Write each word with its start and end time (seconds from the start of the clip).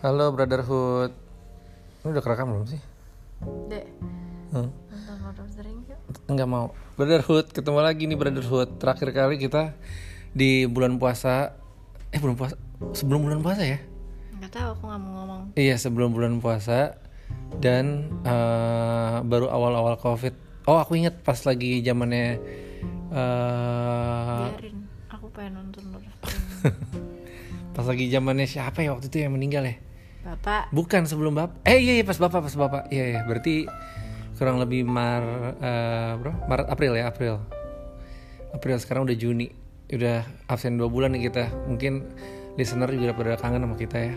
Halo 0.00 0.32
Brotherhood. 0.32 1.12
Ini 2.00 2.08
udah 2.08 2.22
kerekam 2.24 2.48
belum 2.48 2.64
sih? 2.66 2.80
Dek, 3.68 3.84
Hmm. 4.50 4.72
nonton 4.88 5.16
Lord 5.20 5.38
of 5.38 5.48
the 5.52 5.62
Rings 5.62 5.86
yuk. 5.86 6.00
Enggak 6.26 6.48
mau. 6.48 6.72
Brotherhood, 6.96 7.52
ketemu 7.52 7.78
lagi 7.78 8.08
nih 8.08 8.16
Brotherhood. 8.16 8.80
Terakhir 8.80 9.12
kali 9.12 9.36
kita 9.36 9.76
di 10.32 10.64
bulan 10.64 10.96
puasa. 10.96 11.52
Eh 12.10 12.18
bulan 12.18 12.34
puasa. 12.34 12.56
Sebelum 12.96 13.20
bulan 13.22 13.40
puasa 13.40 13.62
ya? 13.62 13.78
Nggak 14.40 14.50
tahu, 14.50 14.68
aku 14.72 14.84
nggak 14.88 15.00
mau 15.00 15.12
ngomong. 15.20 15.42
Iya 15.54 15.76
sebelum 15.76 16.16
bulan 16.16 16.40
puasa 16.40 16.96
dan 17.60 18.08
eh, 18.24 19.16
baru 19.22 19.52
awal-awal 19.52 20.00
covid. 20.00 20.32
Oh 20.64 20.80
aku 20.80 20.96
inget 20.96 21.20
pas 21.20 21.36
lagi 21.44 21.84
zamannya. 21.84 22.40
eh 23.10 24.46
Biarin, 24.48 24.76
aku 25.12 25.26
pengen 25.30 25.60
nonton 25.60 25.92
Lord 25.92 26.08
of 26.08 26.14
the 26.16 26.28
Rings. 26.32 26.40
pas 27.76 27.84
lagi 27.84 28.08
zamannya 28.08 28.48
siapa 28.48 28.80
ya 28.80 28.96
waktu 28.96 29.06
itu 29.06 29.20
yang 29.20 29.36
meninggal 29.36 29.62
ya? 29.62 29.76
Bapak, 30.20 30.68
Bukan 30.68 31.08
sebelum 31.08 31.32
bapak. 31.32 31.64
Eh 31.64 31.80
iya, 31.80 31.92
iya 31.96 32.04
pas 32.04 32.20
bapak 32.20 32.44
pas 32.44 32.52
bapak. 32.52 32.92
Iya 32.92 33.04
iya 33.16 33.20
berarti 33.24 33.64
kurang 34.36 34.60
lebih 34.60 34.84
Mar 34.88 35.24
eh, 35.60 36.12
bro 36.20 36.32
Maret 36.44 36.68
April 36.68 36.92
ya 36.96 37.08
April. 37.08 37.40
April 38.52 38.76
sekarang 38.76 39.08
udah 39.08 39.16
Juni. 39.16 39.48
Udah 39.88 40.28
absen 40.44 40.76
dua 40.76 40.92
bulan 40.92 41.16
nih 41.16 41.32
kita. 41.32 41.48
Mungkin 41.64 42.04
listener 42.60 42.92
juga 42.92 43.16
pada 43.16 43.40
kangen 43.40 43.64
sama 43.64 43.76
kita 43.80 43.96
ya. 43.96 44.16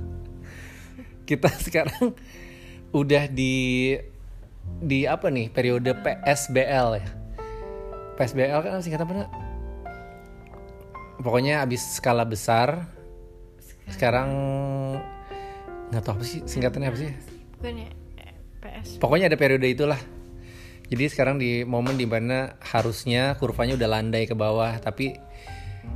kita 1.28 1.52
sekarang 1.60 2.16
udah 2.96 3.28
di 3.28 3.96
di 4.80 5.04
apa 5.04 5.28
nih 5.28 5.52
periode 5.52 5.92
PSBL 6.00 6.88
ya. 6.96 7.08
PSBL 8.16 8.60
kan 8.64 8.80
singkatan 8.80 9.04
apa? 9.04 9.28
Pokoknya 11.20 11.60
abis 11.60 12.00
skala 12.00 12.24
besar 12.24 12.99
sekarang 13.90 14.28
nggak 15.90 16.02
tahu 16.06 16.14
apa 16.18 16.24
sih 16.24 16.40
singkatannya 16.46 16.88
apa 16.88 16.98
sih 16.98 17.10
ya? 17.10 17.16
PS. 18.60 19.00
pokoknya 19.02 19.26
ada 19.32 19.38
periode 19.40 19.66
itulah 19.66 19.98
jadi 20.90 21.06
sekarang 21.06 21.38
di 21.38 21.62
momen 21.62 21.94
di 21.94 22.06
mana 22.06 22.58
harusnya 22.60 23.34
kurvanya 23.38 23.78
udah 23.78 23.88
landai 23.88 24.26
ke 24.26 24.34
bawah 24.34 24.74
tapi 24.82 25.18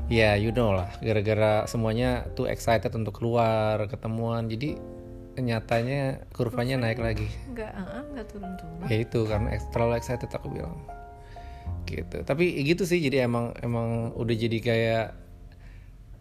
ya 0.08 0.34
you 0.34 0.50
know 0.50 0.72
lah 0.74 0.88
gara-gara 1.00 1.64
semuanya 1.68 2.24
tuh 2.34 2.48
excited 2.50 2.90
untuk 2.94 3.20
keluar 3.20 3.84
ketemuan 3.86 4.48
jadi 4.48 4.76
nyatanya 5.34 6.22
kurvanya 6.30 6.78
naik 6.78 7.02
lagi 7.02 7.26
Nggak, 7.50 7.72
nggak 8.14 8.26
turun-turun. 8.30 8.86
ya 8.86 8.96
itu 9.02 9.20
karena 9.26 9.48
terlalu 9.74 9.92
excited 9.98 10.30
aku 10.30 10.46
bilang 10.46 10.78
gitu 11.84 12.22
tapi 12.22 12.54
gitu 12.64 12.86
sih 12.86 13.02
jadi 13.02 13.26
emang 13.28 13.52
emang 13.60 14.14
udah 14.16 14.36
jadi 14.36 14.58
kayak 14.62 15.06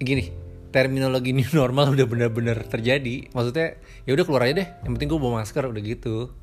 gini 0.02 0.34
terminologi 0.74 1.38
new 1.38 1.46
normal 1.54 1.94
udah 1.94 2.08
bener-bener 2.10 2.58
terjadi 2.66 3.30
maksudnya 3.32 3.78
ya 4.10 4.18
udah 4.18 4.26
keluar 4.26 4.50
aja 4.50 4.66
deh 4.66 4.68
yang 4.84 4.92
penting 4.98 5.10
gue 5.14 5.20
bawa 5.22 5.46
masker 5.46 5.70
udah 5.70 5.84
gitu 5.86 6.34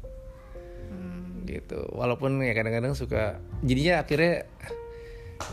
gitu 1.50 1.80
walaupun 1.90 2.38
ya 2.46 2.54
kadang-kadang 2.54 2.94
suka 2.94 3.42
jadinya 3.66 4.06
akhirnya 4.06 4.46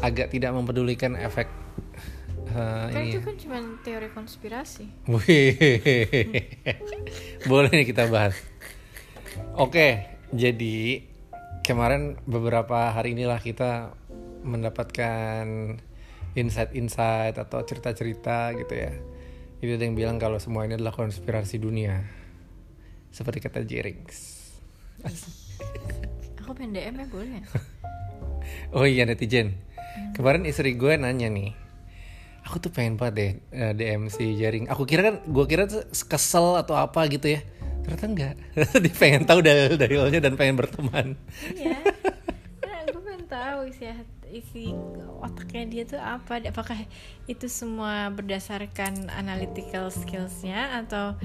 agak 0.05 0.29
tidak 0.29 0.53
mempedulikan 0.53 1.17
efek 1.17 1.49
eh, 2.53 2.85
Kan 2.93 3.01
ini 3.01 3.17
itu 3.17 3.19
ya. 3.19 3.25
kan 3.25 3.35
cuma 3.39 3.57
teori 3.81 4.09
konspirasi. 4.13 4.85
Boleh 7.49 7.71
nih 7.71 7.87
kita 7.87 8.07
bahas. 8.11 8.35
Oke, 9.57 10.05
jadi 10.31 11.03
kemarin 11.63 12.19
beberapa 12.27 12.91
hari 12.91 13.15
inilah 13.15 13.39
kita 13.41 13.95
mendapatkan 14.47 15.45
insight-insight 16.37 17.35
atau 17.41 17.65
cerita-cerita 17.65 18.53
gitu 18.53 18.73
ya. 18.77 18.93
Jadi 19.57 19.71
ada 19.73 19.83
yang 19.89 19.97
bilang 19.97 20.17
kalau 20.21 20.37
semua 20.37 20.69
ini 20.69 20.77
adalah 20.77 20.93
konspirasi 20.93 21.57
dunia. 21.57 22.05
Seperti 23.09 23.41
kata 23.41 23.65
Jerings. 23.65 24.45
Aku 26.45 26.53
pengen 26.53 26.77
DM 26.77 26.95
ya 27.01 27.07
boleh 27.09 27.29
ya? 27.41 27.43
Oh 28.71 28.87
iya 28.87 29.03
netizen. 29.03 29.59
Kemarin 30.15 30.47
istri 30.47 30.79
gue 30.79 30.95
nanya 30.95 31.27
nih. 31.27 31.51
Aku 32.47 32.63
tuh 32.63 32.71
pengen 32.71 32.95
banget 32.95 33.13
deh 33.19 33.31
eh, 33.51 33.73
DM 33.75 34.07
si 34.07 34.39
Jaring. 34.39 34.71
Aku 34.71 34.87
kira 34.87 35.03
kan, 35.03 35.15
gue 35.27 35.45
kira 35.51 35.67
kesel 35.91 36.55
atau 36.55 36.79
apa 36.79 37.03
gitu 37.11 37.35
ya. 37.35 37.43
Ternyata 37.83 38.05
enggak. 38.07 38.35
Dia 38.83 38.95
pengen 38.95 39.23
tahu 39.27 39.39
dalil-dalilnya 39.43 40.19
dan 40.23 40.33
pengen 40.39 40.55
berteman. 40.55 41.19
Iya. 41.55 41.86
Tahu 43.57 43.73
isi 43.73 43.89
isi 44.29 44.63
otaknya 45.17 45.65
dia 45.65 45.83
tuh 45.89 45.97
apa? 45.97 46.37
Apakah 46.45 46.77
itu 47.25 47.49
semua 47.49 48.13
berdasarkan 48.13 49.09
analytical 49.09 49.89
skillsnya 49.89 50.77
atau 50.77 51.17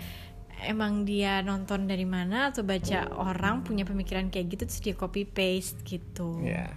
emang 0.65 1.05
dia 1.05 1.45
nonton 1.45 1.85
dari 1.85 2.09
mana 2.09 2.49
atau 2.49 2.65
baca 2.65 3.13
orang 3.21 3.69
punya 3.69 3.85
pemikiran 3.85 4.33
kayak 4.33 4.49
gitu 4.49 4.65
terus 4.65 4.81
dia 4.81 4.97
copy 4.97 5.29
paste 5.29 5.85
gitu? 5.85 6.41
Ya. 6.41 6.73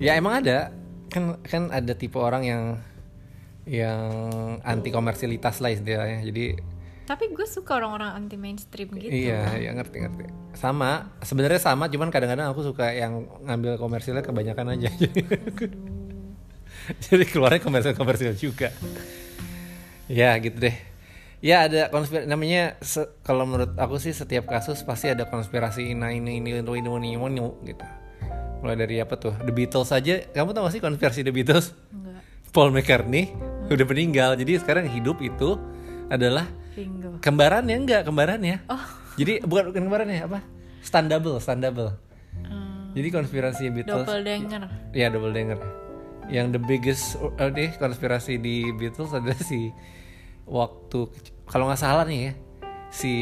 Ya 0.00 0.16
emang 0.16 0.40
ada. 0.40 0.72
Kan 1.12 1.36
kan 1.44 1.68
ada 1.68 1.92
tipe 1.92 2.16
orang 2.16 2.48
yang 2.48 2.62
yang 3.68 4.00
anti 4.64 4.88
komersialitas 4.88 5.60
lah 5.60 5.76
istilahnya. 5.76 6.24
Jadi 6.24 6.56
Tapi 7.08 7.34
gue 7.34 7.46
suka 7.48 7.74
orang-orang 7.78 8.14
anti 8.14 8.36
mainstream 8.38 8.88
gitu. 8.94 9.10
Iya, 9.10 9.58
iya 9.58 9.70
ngerti 9.74 9.98
ngerti. 9.98 10.24
Sama, 10.54 11.10
sebenarnya 11.22 11.58
sama, 11.58 11.90
cuman 11.90 12.10
kadang-kadang 12.12 12.54
aku 12.54 12.62
suka 12.62 12.94
yang 12.94 13.26
ngambil 13.46 13.78
komersilnya 13.82 14.22
kebanyakan 14.22 14.78
aja. 14.78 14.90
Jadi 17.06 17.24
keluarnya 17.26 17.60
komersil-komersil 17.62 18.34
juga. 18.38 18.70
Ya 20.10 20.34
gitu 20.38 20.58
deh. 20.58 20.76
Ya 21.40 21.64
ada 21.64 21.88
konspirasi 21.88 22.28
namanya 22.28 22.76
kalau 23.24 23.48
menurut 23.48 23.72
aku 23.80 23.96
sih 23.96 24.12
setiap 24.12 24.44
kasus 24.44 24.84
pasti 24.84 25.08
ada 25.08 25.24
konspirasi 25.24 25.88
ini 25.88 26.20
ini 26.20 26.36
ini 26.36 26.60
ini 26.60 26.68
ini 26.68 26.90
ini 27.00 27.16
ini 27.16 27.44
gitu. 27.64 27.86
Mulai 28.60 28.76
dari 28.76 29.00
apa 29.00 29.16
tuh? 29.16 29.32
The 29.40 29.52
Beatles 29.54 29.88
aja. 29.88 30.20
Kamu 30.36 30.52
tau 30.52 30.68
gak 30.68 30.76
sih 30.76 30.82
konspirasi 30.84 31.24
The 31.24 31.32
Beatles? 31.32 31.72
Enggak. 31.96 32.20
Paul 32.52 32.76
McCartney 32.76 33.32
udah 33.72 33.86
meninggal. 33.88 34.36
Jadi 34.36 34.60
sekarang 34.60 34.84
hidup 34.84 35.16
itu 35.24 35.56
adalah 36.12 36.44
Ringo. 36.76 37.18
kembarannya 37.20 37.76
enggak 37.76 38.02
kembarannya. 38.06 38.62
Oh. 38.70 38.84
jadi 39.18 39.42
bukan 39.42 39.74
bukan 39.74 39.82
kembarannya 39.88 40.20
apa? 40.24 40.38
Stand 40.80 41.10
double 41.10 41.38
stand 41.38 41.60
double 41.62 41.92
Hmm, 42.30 42.94
jadi 42.94 43.10
konspirasi 43.10 43.74
Beatles. 43.74 44.06
Doppelganger. 44.06 44.70
ya 44.94 45.10
double 45.10 45.34
denger 45.34 45.58
yang 46.30 46.54
the 46.54 46.62
biggest 46.62 47.18
uh, 47.18 47.50
deh 47.50 47.74
konspirasi 47.74 48.38
di 48.38 48.70
Beatles 48.70 49.10
adalah 49.10 49.34
si 49.42 49.74
waktu 50.46 51.10
kalau 51.50 51.66
nggak 51.66 51.82
salah 51.82 52.06
nih 52.06 52.30
ya 52.30 52.32
si 52.90 53.12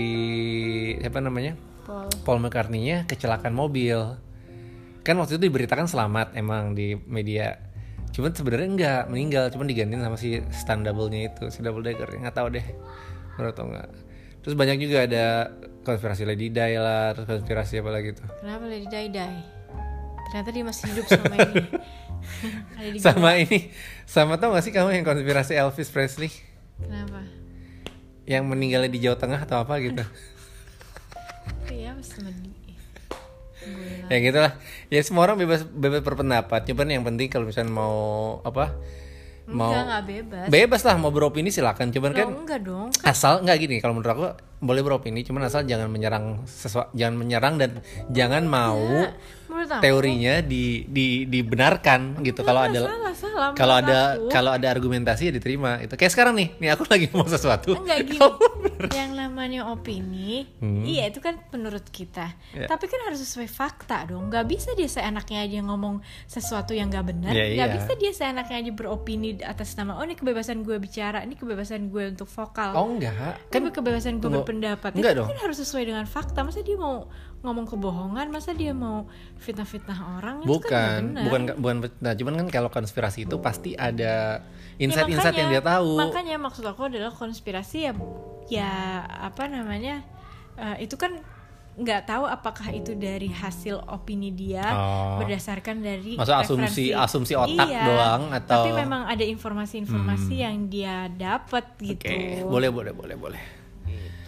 siapa 1.00 1.25
namanya? 1.25 1.56
Paul. 1.88 2.08
Paul 2.25 2.38
McCartney-nya 2.44 3.08
kecelakaan 3.08 3.56
mobil. 3.56 3.97
Kan 5.00 5.16
waktu 5.16 5.41
itu 5.41 5.48
diberitakan 5.48 5.88
selamat 5.88 6.37
emang 6.37 6.76
di 6.76 6.92
media. 7.08 7.56
Cuman 8.12 8.37
sebenarnya 8.37 8.69
enggak 8.69 9.03
meninggal 9.08 9.48
cuman 9.48 9.66
digantiin 9.69 10.04
sama 10.04 10.20
si 10.20 10.41
stand 10.53 10.84
double-nya 10.84 11.32
itu 11.32 11.48
si 11.48 11.64
double 11.64 11.81
decker 11.81 12.12
nggak 12.12 12.37
tahu 12.37 12.53
deh 12.53 12.66
menurut 13.38 13.54
atau 13.54 13.66
enggak? 13.71 13.88
Terus 14.43 14.54
banyak 14.59 14.76
juga 14.82 14.99
ada 15.06 15.25
konspirasi 15.87 16.26
Lady 16.26 16.50
Di 16.50 16.76
lah 16.76 17.15
terus 17.15 17.31
konspirasi 17.31 17.81
apa 17.81 17.91
lagi 17.94 18.19
tuh? 18.19 18.26
Kenapa 18.43 18.65
Lady 18.66 18.87
Di 18.91 19.09
Die? 19.09 19.41
Ternyata 20.28 20.50
dia 20.53 20.65
masih 20.66 20.84
hidup 20.93 21.04
selama 21.06 21.37
ini. 21.38 21.65
Di. 22.93 22.99
Sama 23.00 23.31
ini. 23.38 23.59
Sama 24.04 24.34
tau 24.37 24.53
gak 24.53 24.66
sih 24.66 24.75
kamu 24.75 25.00
yang 25.00 25.06
konspirasi 25.06 25.56
Elvis 25.56 25.88
Presley? 25.88 26.28
Kenapa? 26.82 27.38
yang 28.28 28.44
meninggalnya 28.44 28.93
di 28.93 29.00
Jawa 29.00 29.16
Tengah 29.16 29.41
atau 29.49 29.65
apa 29.65 29.81
gitu? 29.81 30.05
Iya. 31.72 31.97
Gue 31.97 34.12
ya 34.12 34.16
gitulah. 34.20 34.53
Ya 34.93 35.00
semua 35.00 35.25
orang 35.25 35.41
bebas 35.41 35.65
bebas 35.65 36.05
berpendapat. 36.05 36.69
Cuman 36.69 36.93
yang 36.93 37.09
penting 37.09 37.32
kalau 37.32 37.49
misalnya 37.49 37.72
mau 37.72 37.97
apa 38.44 38.76
mau 39.48 39.70
Enggak, 39.70 39.82
enggak 39.82 40.02
bebas. 40.04 40.46
bebas 40.46 40.82
lah 40.82 40.96
mau 40.96 41.08
beropini 41.08 41.48
silakan 41.48 41.88
cuman 41.88 42.12
kan 42.12 42.26
Loh, 42.26 42.44
enggak 42.44 42.60
dong. 42.62 42.88
asal 43.02 43.40
nggak 43.40 43.56
gini 43.58 43.76
kalau 43.78 43.96
menurut 43.96 44.10
aku 44.10 44.26
boleh 44.60 44.82
beropini 44.82 45.22
cuman 45.22 45.46
asal 45.46 45.62
jangan 45.62 45.86
menyerang 45.86 46.44
sesuatu 46.44 46.92
jangan 46.92 47.16
menyerang 47.16 47.54
dan 47.56 47.80
jangan 48.08 48.44
mau 48.44 48.76
Menurut 48.76 49.16
aku 49.60 49.81
teorinya 49.81 50.34
di, 50.38 50.64
di 50.84 51.06
dibenarkan 51.25 52.20
gitu 52.20 52.40
kalau 52.40 52.62
ada 52.62 52.78
salah, 52.81 53.12
salah. 53.12 53.49
kalau 53.52 53.75
ada 53.75 53.99
aku- 54.14 54.28
kalau 54.28 54.50
ada 54.52 54.66
argumentasi 54.69 55.22
ya 55.25 55.32
diterima 55.32 55.78
itu 55.78 55.93
kayak 55.93 56.12
sekarang 56.12 56.34
nih 56.34 56.49
nih 56.56 56.70
aku 56.70 56.84
lagi 56.84 57.08
ngomong 57.08 57.26
sesuatu 57.28 57.75
Enggak 57.75 57.99
gini. 58.05 58.20
yang 58.90 59.10
namanya 59.12 59.66
opini, 59.66 60.46
Hmm. 60.58 60.82
iya 60.82 61.06
itu 61.06 61.19
kan 61.19 61.34
menurut 61.49 61.82
kita. 61.84 62.31
Ya. 62.52 62.66
Tapi 62.66 62.87
kan 62.87 63.00
harus 63.02 63.19
sesuai 63.20 63.49
fakta 63.49 64.06
dong. 64.06 64.28
Gak 64.28 64.46
bisa 64.46 64.70
dia 64.72 64.87
seenaknya 64.87 65.43
aja 65.43 65.58
ngomong 65.60 65.99
sesuatu 66.25 66.70
yang 66.70 66.87
gak 66.87 67.06
benar. 67.06 67.32
Ya, 67.32 67.43
Gak 67.56 67.69
iya. 67.69 67.75
bisa 67.75 67.93
dia 67.94 68.12
seenaknya 68.12 68.56
aja 68.56 68.70
beropini 68.70 69.40
atas 69.40 69.75
nama. 69.75 69.94
Oh 69.94 70.05
ini 70.05 70.14
kebebasan 70.14 70.62
gue 70.62 70.76
bicara, 70.76 71.22
ini 71.22 71.34
kebebasan 71.34 71.88
gue 71.88 72.05
untuk 72.08 72.28
vokal. 72.28 72.70
Oh 72.72 72.87
enggak, 72.88 73.40
kan 73.49 73.60
kan 73.60 73.72
kebebasan 73.72 74.19
gue 74.19 74.31
berpendapat. 74.32 74.90
Enggak 74.93 75.12
itu 75.12 75.19
dong. 75.19 75.28
kan 75.28 75.38
harus 75.40 75.58
sesuai 75.58 75.84
dengan 75.84 76.05
fakta. 76.05 76.40
Masa 76.40 76.60
dia 76.60 76.76
mau 76.76 77.10
ngomong 77.40 77.66
kebohongan? 77.69 78.26
Masa 78.28 78.50
dia 78.52 78.70
mau 78.70 79.06
fitnah-fitnah 79.48 79.98
orang? 80.14 80.36
Itu 80.40 80.60
kan 80.60 80.60
bukan, 80.60 81.00
nggak 81.16 81.24
benar. 81.24 81.24
bukan 81.56 81.76
bukan 81.80 81.96
nah 81.98 82.12
cuman 82.12 82.32
kan 82.36 82.46
kalau 82.52 82.68
konspirasi 82.68 83.24
itu 83.24 83.36
pasti 83.38 83.72
ada 83.72 84.44
Ya, 84.76 84.84
insight-insight 84.84 85.34
yang 85.34 85.50
dia 85.50 85.64
tahu. 85.64 85.98
Makanya 85.98 86.36
maksud 86.38 86.62
aku 86.62 86.86
adalah 86.86 87.10
konspirasi 87.10 87.78
ya 87.82 87.92
ya 88.46 88.70
apa 89.02 89.44
namanya 89.46 90.04
eh, 90.54 90.84
itu 90.84 90.94
kan 90.94 91.18
nggak 91.74 92.06
tahu 92.06 92.26
apakah 92.26 92.70
itu 92.70 92.92
dari 92.92 93.26
hasil 93.28 93.78
opini 93.86 94.30
dia 94.30 94.66
Oh. 94.68 95.18
berdasarkan 95.18 95.78
dari 95.78 96.14
Masa 96.14 96.42
asumsi- 96.42 96.90
asumsi 96.90 97.34
otak 97.34 97.66
Iya, 97.66 97.82
doang 97.84 98.22
atau- 98.30 98.66
tapi 98.66 98.70
memang 98.72 99.06
ada 99.06 99.22
informasi-informasi 99.22 100.34
yang 100.36 100.66
dia 100.66 101.06
dapat 101.08 101.70
gitu 101.78 102.02
Oke, 102.02 102.42
boleh 102.44 102.66
boleh 102.68 102.90
boleh 102.92 103.16
boleh. 103.16 103.42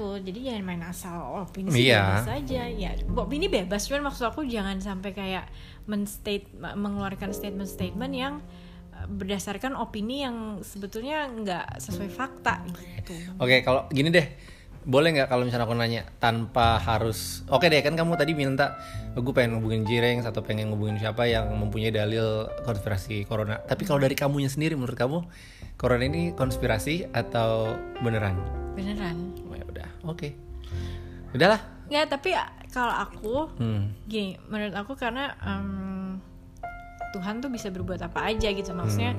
Tuh 0.01 0.17
jadi 0.17 0.39
jangan 0.49 0.65
main 0.65 0.83
asal 0.83 1.45
opini 1.45 1.69
sih 1.69 1.93
Iya. 1.93 2.25
bebas 2.25 2.29
aja 2.33 2.63
ya 2.65 2.91
opini 3.13 3.47
bebas 3.47 3.85
cuman 3.85 4.09
maksud 4.09 4.25
aku 4.27 4.49
jangan 4.49 4.81
sampai 4.81 5.13
kayak 5.13 5.45
menstate 5.85 6.49
mengeluarkan 6.57 7.31
statement-statement 7.31 8.13
yang 8.17 8.41
eh, 8.97 9.05
berdasarkan 9.05 9.77
opini 9.77 10.25
yang 10.25 10.65
sebetulnya 10.65 11.29
nggak 11.29 11.67
sesuai 11.79 12.09
fakta 12.09 12.65
gitu 12.97 13.13
Oke, 13.37 13.61
kalau 13.61 13.85
gini 13.89 14.09
deh, 14.09 14.25
boleh 14.81 15.13
nggak 15.13 15.29
kalau 15.29 15.45
misalnya 15.45 15.69
aku 15.69 15.77
nanya 15.77 16.09
tanpa 16.17 16.81
harus, 16.81 17.45
oke 17.47 17.69
deh 17.69 17.81
kan 17.81 17.93
kamu 17.93 18.17
tadi 18.17 18.33
minta 18.33 18.81
gue 19.13 19.35
pengen 19.35 19.59
ngubungin 19.59 19.85
Jireng 19.85 20.25
atau 20.25 20.41
pengen 20.41 20.73
ngubungin 20.73 20.97
siapa 20.97 21.29
yang 21.29 21.53
mempunyai 21.53 21.91
dalil 21.91 22.49
konspirasi 22.65 23.27
corona. 23.27 23.61
Tapi 23.61 23.85
kalau 23.85 24.01
dari 24.01 24.17
kamunya 24.17 24.49
sendiri, 24.49 24.79
menurut 24.79 24.97
kamu 24.97 25.19
corona 25.77 26.05
ini 26.07 26.33
konspirasi 26.33 27.13
atau 27.13 27.69
beneran? 28.01 28.39
beneran 28.71 29.17
Oh, 29.19 29.37
ya 29.37 29.40
udah, 29.81 29.91
oke, 30.07 30.29
udahlah. 31.33 31.61
nggak 31.87 32.07
tapi 32.09 32.31
kalau 32.69 32.95
aku 32.95 33.35
Hmm. 33.57 33.91
gini 34.05 34.39
menurut 34.47 34.71
aku 34.73 34.95
karena 34.95 35.35
em, 35.37 36.21
Tuhan 37.11 37.41
tuh 37.41 37.49
bisa 37.49 37.67
berbuat 37.69 37.99
apa 38.01 38.23
aja 38.25 38.47
gitu 38.47 38.71
maksudnya 38.71 39.19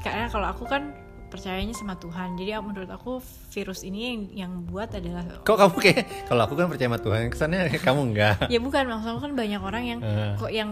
karena 0.00 0.26
kalau 0.26 0.48
aku 0.48 0.64
kan 0.64 0.96
percayanya 1.28 1.72
sama 1.72 1.96
Tuhan 1.96 2.36
jadi 2.36 2.56
ah, 2.56 2.62
menurut 2.62 2.88
aku 2.88 3.20
virus 3.50 3.82
ini 3.82 4.00
yang 4.06 4.20
yang 4.34 4.52
buat 4.62 4.88
adalah 4.90 5.24
Kok 5.42 5.52
kamu 5.54 5.76
kayak 5.78 6.00
kalau 6.26 6.42
aku 6.42 6.54
kan 6.54 6.66
percaya 6.66 6.88
sama 6.88 7.00
Tuhan, 7.00 7.20
kesannya 7.28 7.60
kamu 7.78 8.00
enggak. 8.06 8.36
ya 8.48 8.58
bukan 8.58 8.84
maksud 8.86 9.08
aku 9.10 9.20
kan 9.22 9.32
banyak 9.34 9.60
orang 9.60 9.84
yang 9.86 10.00
Eh. 10.00 10.32
kok 10.36 10.48
yang 10.48 10.68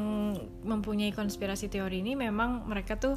mempunyai 0.63 1.11
konspirasi 1.11 1.69
teori 1.69 2.01
ini 2.01 2.13
memang 2.15 2.65
mereka 2.65 2.97
tuh 2.97 3.17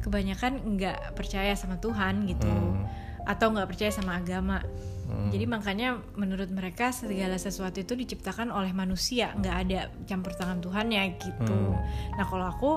kebanyakan 0.00 0.58
nggak 0.74 1.14
percaya 1.14 1.54
sama 1.54 1.78
Tuhan 1.78 2.26
gitu 2.26 2.46
Hmm. 2.46 2.82
atau 3.24 3.46
nggak 3.48 3.68
percaya 3.68 3.90
sama 3.90 4.14
agama 4.14 4.62
jadi 5.04 5.44
makanya 5.44 6.00
menurut 6.16 6.48
mereka 6.48 6.88
segala 6.88 7.36
sesuatu 7.36 7.76
itu 7.76 7.92
diciptakan 7.92 8.48
oleh 8.48 8.72
manusia 8.72 9.36
nggak 9.36 9.56
ada 9.68 9.80
campur 10.08 10.32
tangan 10.32 10.64
Tuhannya 10.64 11.02
gitu 11.20 11.54
Hmm. 11.54 11.76
nah 12.16 12.24
kalau 12.24 12.46
aku 12.48 12.70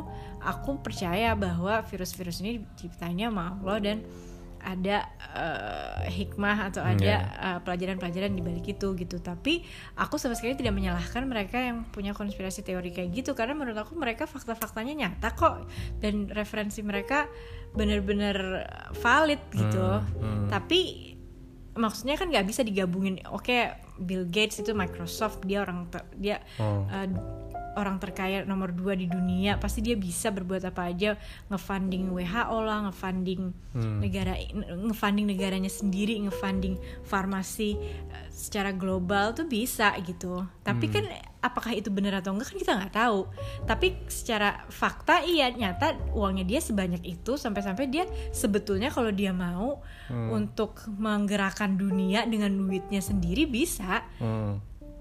aku 0.43 0.83
percaya 0.83 1.33
bahwa 1.33 1.81
virus-virus 1.87 2.43
ini 2.43 2.59
diciptanya 2.75 3.31
sama 3.31 3.55
Allah 3.55 3.77
dan 3.79 3.97
ada 4.57 5.07
eh, 5.37 6.11
hikmah 6.11 6.67
atau 6.67 6.83
ada 6.83 6.99
Iya. 6.99 7.19
uh, 7.39 7.59
pelajaran-pelajaran 7.63 8.35
di 8.35 8.41
balik 8.43 8.67
itu 8.67 8.99
gitu. 8.99 9.21
Tapi 9.21 9.63
aku 9.95 10.19
sama 10.19 10.35
sekali 10.35 10.59
tidak 10.59 10.75
menyalahkan 10.75 11.23
mereka 11.23 11.55
yang 11.61 11.87
punya 11.87 12.11
konspirasi 12.11 12.67
teori 12.67 12.91
kayak 12.91 13.15
gitu 13.15 13.31
karena 13.31 13.55
menurut 13.55 13.79
aku 13.79 13.95
mereka 13.95 14.27
fakta-faktanya 14.27 15.07
nyata 15.07 15.29
kok 15.39 15.71
dan 16.03 16.27
referensi 16.27 16.83
mereka 16.83 17.31
benar-benar 17.71 18.67
valid 18.97 19.39
gitu. 19.55 20.03
hmm. 20.03 20.51
Tapi 20.51 20.79
maksudnya 21.77 22.13
kan 22.13 22.27
nggak 22.27 22.43
bisa 22.43 22.61
digabungin. 22.61 23.21
Oke, 23.29 23.71
Bill 23.95 24.25
Gates 24.25 24.59
itu 24.59 24.73
Microsoft 24.73 25.41
dia 25.41 25.61
orang 25.61 25.87
ter- 25.87 26.09
dia 26.13 26.41
Oh. 26.57 26.83
uh, 26.83 27.07
orang 27.75 28.01
terkaya 28.01 28.41
nomor 28.41 28.73
dua 28.73 28.93
di 28.93 29.05
dunia 29.05 29.55
pasti 29.55 29.79
dia 29.79 29.93
bisa 29.93 30.33
berbuat 30.33 30.65
apa 30.65 30.89
aja 30.89 31.13
ngefunding 31.47 32.09
WHO 32.09 32.57
lah 32.59 32.89
ngefunding 32.89 33.53
Hmm. 33.77 34.01
negara 34.01 34.33
ngefunding 34.81 35.29
negaranya 35.29 35.69
sendiri 35.69 36.17
ngefunding 36.19 36.73
farmasi 37.05 37.77
eh, 37.77 38.27
secara 38.29 38.73
global 38.73 39.29
tuh 39.31 39.45
bisa 39.45 39.93
gitu 40.01 40.41
tapi 40.59 40.89
kan 40.89 41.05
apakah 41.47 41.71
itu 41.71 41.87
benar 41.87 42.17
atau 42.17 42.31
enggak 42.31 42.47
kan 42.47 42.57
kita 42.57 42.71
nggak 42.75 42.93
tahu 42.93 43.19
tapi 43.63 43.87
secara 44.05 44.49
fakta 44.67 45.23
iya 45.23 45.47
nyata 45.49 45.87
uangnya 46.11 46.43
dia 46.45 46.59
sebanyak 46.59 47.01
itu 47.01 47.33
sampai-sampai 47.33 47.85
dia 47.85 48.03
sebetulnya 48.29 48.87
kalau 48.87 49.09
dia 49.09 49.31
mau 49.31 49.79
untuk 50.09 50.77
menggerakkan 50.91 51.73
dunia 51.73 52.23
dengan 52.23 52.51
duitnya 52.51 52.99
sendiri 52.99 53.45
bisa 53.45 54.03
Hmm. 54.17 54.59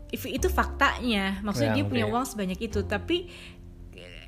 If- 0.09 0.25
itu 0.25 0.47
faktanya 0.47 1.41
maksudnya 1.41 1.73
Ya, 1.73 1.77
dia 1.77 1.85
punya 1.85 2.05
oke. 2.05 2.13
uang 2.13 2.27
sebanyak 2.29 2.61
itu 2.61 2.81
tapi 2.83 3.27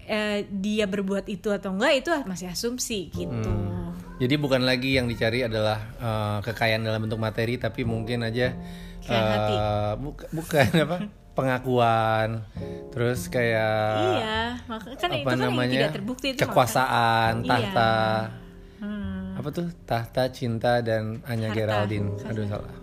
eh, 0.04 0.48
dia 0.48 0.84
berbuat 0.84 1.26
itu 1.26 1.48
atau 1.48 1.70
enggak 1.70 1.92
itu 1.96 2.10
masih 2.24 2.48
asumsi 2.48 3.08
gitu 3.10 3.48
Hmm. 3.48 3.76
Jadi 4.18 4.34
bukan 4.34 4.58
lagi 4.60 4.98
yang 4.98 5.06
dicari 5.06 5.40
adalah 5.40 5.78
eh, 5.94 6.38
kekayaan 6.42 6.82
dalam 6.82 6.98
bentuk 7.00 7.18
materi, 7.18 7.54
tapi 7.56 7.84
mungkin 7.84 8.24
aja 8.24 8.50
Kekayaan 8.98 9.30
hati. 9.30 9.54
eh, 9.54 9.92
buka- 9.96 10.30
bukan 10.32 10.66
apa 10.84 10.96
pengakuan, 11.38 12.42
terus 12.90 13.30
kayak 13.30 14.18
iya 14.18 14.58
kan 14.98 15.10
itu 15.14 15.22
apa 15.22 15.30
kan 15.30 15.38
yang 15.38 15.54
namanya 15.54 15.74
tidak 15.86 15.94
terbukti 15.94 16.26
itu 16.34 16.42
kekuasaan, 16.42 17.46
makanya. 17.46 17.50
tahta, 17.54 17.92
Iya. 17.94 18.46
Hmm, 18.78 19.38
apa 19.38 19.48
tuh 19.50 19.66
tahta 19.86 20.22
cinta 20.30 20.82
dan 20.82 21.22
Anya 21.26 21.50
Harta. 21.50 21.56
Geraldine, 21.56 22.08
Harta. 22.18 22.30
aduh 22.30 22.44
salah. 22.46 22.74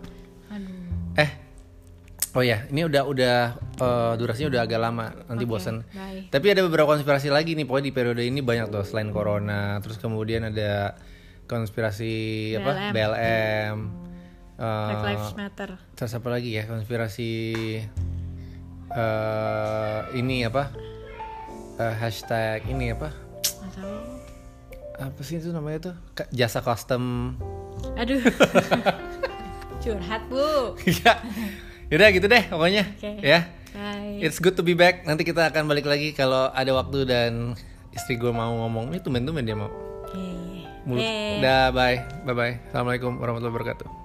aduh 0.48 0.75
Eh, 1.16 1.30
oh 2.31 2.44
ya, 2.44 2.63
ini 2.68 2.84
udah 2.84 3.04
udah 3.04 3.38
eh, 3.75 4.13
durasinya 4.16 4.50
udah 4.52 4.62
agak 4.63 4.80
lama, 4.80 5.07
nanti 5.28 5.44
Oke, 5.44 5.52
bosen. 5.52 5.84
bye. 5.92 6.28
Tapi 6.28 6.46
ada 6.52 6.63
beberapa 6.63 6.92
konspirasi 6.92 7.28
lagi 7.28 7.56
nih, 7.56 7.63
pokoknya 7.63 7.88
di 7.88 7.96
periode 7.96 8.24
ini 8.24 8.40
banyak 8.40 8.72
tuh 8.72 8.84
selain 8.84 9.12
corona, 9.12 9.80
terus 9.80 10.00
kemudian 10.00 10.48
ada 10.48 10.96
konspirasi 11.46 12.13
apa 12.56 12.72
BLM. 12.72 12.94
BLM, 12.96 13.75
eh, 14.56 14.88
Black 14.92 15.04
Lives 15.06 15.31
Matter 15.36 15.69
terus 15.96 16.12
apa 16.12 16.28
lagi 16.28 16.50
ya 16.52 16.63
konspirasi 16.66 17.31
eh 18.94 20.00
ini 20.14 20.46
apa 20.46 20.70
Eh, 21.76 21.96
hashtag 22.00 22.64
ini 22.72 22.96
apa 22.96 23.12
apa 24.96 25.20
sih 25.28 25.44
itu 25.44 25.52
namanya 25.52 25.92
tuh 25.92 25.96
jasa 26.32 26.64
custom 26.64 27.36
aduh 28.00 28.24
curhat 29.84 30.24
bu 30.32 30.72
ya 31.92 31.96
udah 32.00 32.10
gitu 32.16 32.32
deh 32.32 32.44
pokoknya 32.48 32.88
Oke. 32.96 33.12
ya 33.20 33.44
bye 33.76 34.24
It's 34.24 34.40
good 34.40 34.56
to 34.56 34.64
be 34.64 34.72
back. 34.72 35.04
Nanti 35.04 35.28
kita 35.28 35.52
akan 35.52 35.68
balik 35.68 35.84
lagi 35.84 36.16
kalau 36.16 36.48
ada 36.56 36.72
waktu 36.72 37.04
dan 37.04 37.60
istri 37.92 38.16
gue 38.16 38.31
mau 38.31 38.56
ngomong. 38.64 38.96
Ini 38.96 39.04
tumben-tumben 39.04 39.44
dia 39.44 39.60
mau. 39.60 39.68
Oke. 39.68 40.64
Mulut. 40.88 41.04
Eh. 41.04 41.44
Udah, 41.44 41.76
bye. 41.76 42.00
Bye-bye. 42.24 42.71
Assalamualaikum 42.71 43.19
warahmatullahi 43.19 43.52
wabarakatuh. 43.52 44.05